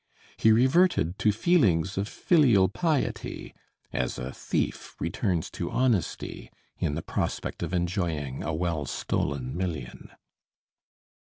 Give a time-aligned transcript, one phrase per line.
[0.35, 3.53] He reverted to feelings of filial piety,
[3.93, 10.09] as a thief returns to honesty in the prospect of enjoying a well stolen million.